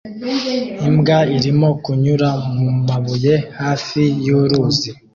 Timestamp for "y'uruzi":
4.25-4.89